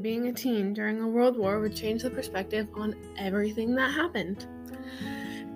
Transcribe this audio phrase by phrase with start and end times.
[0.00, 4.46] being a teen during a world war would change the perspective on everything that happened.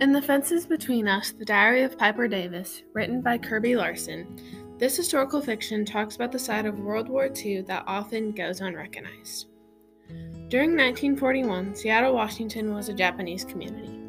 [0.01, 4.39] In The Fences Between Us, The Diary of Piper Davis, written by Kirby Larson,
[4.79, 9.47] this historical fiction talks about the side of World War II that often goes unrecognized.
[10.49, 14.01] During 1941, Seattle, Washington was a Japanese community.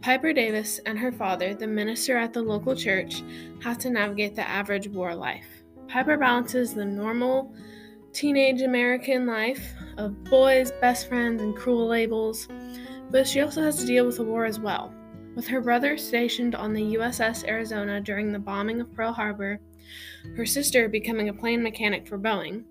[0.00, 3.22] Piper Davis and her father, the minister at the local church,
[3.62, 5.46] have to navigate the average war life.
[5.88, 7.54] Piper balances the normal
[8.12, 12.48] teenage American life of boys, best friends, and cruel labels,
[13.10, 14.94] but she also has to deal with the war as well.
[15.34, 19.60] With her brother stationed on the USS Arizona during the bombing of Pearl Harbor,
[20.36, 22.64] her sister becoming a plane mechanic for Boeing,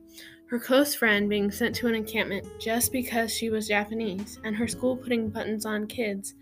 [0.47, 4.67] her close friend being sent to an encampment just because she was Japanese, and her
[4.67, 6.35] school putting buttons on kids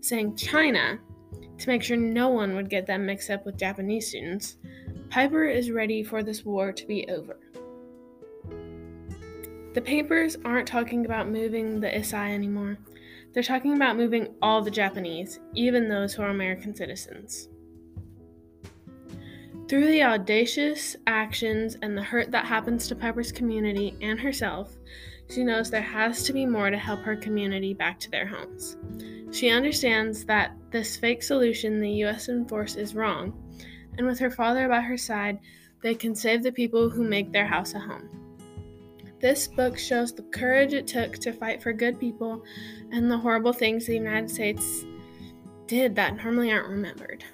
[0.00, 0.98] saying China
[1.58, 4.56] to make sure no one would get them mixed up with Japanese students,
[5.10, 7.38] Piper is ready for this war to be over.
[9.74, 12.78] The papers aren't talking about moving the Issei anymore.
[13.32, 17.48] They're talking about moving all the Japanese, even those who are American citizens.
[19.68, 24.76] Through the audacious actions and the hurt that happens to Piper's community and herself,
[25.28, 28.76] she knows there has to be more to help her community back to their homes.
[29.32, 33.32] She understands that this fake solution the US enforce is wrong,
[33.98, 35.40] and with her father by her side,
[35.82, 38.23] they can save the people who make their house a home.
[39.24, 42.44] This book shows the courage it took to fight for good people
[42.92, 44.84] and the horrible things the United States
[45.66, 47.24] did that normally aren't remembered.